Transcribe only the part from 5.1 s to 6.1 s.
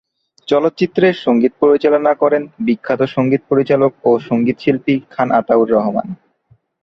Khan Ataur Rahman.